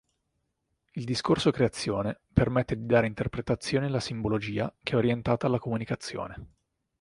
Il 0.93 1.05
discorso-creazione 1.05 2.21
permette 2.33 2.75
di 2.75 2.87
dare 2.87 3.05
interpretazioni 3.05 3.85
alla 3.85 3.99
simbologia 3.99 4.73
che 4.81 4.93
è 4.93 4.95
orientata 4.95 5.45
alla 5.45 5.59
comunicazione. 5.59 6.47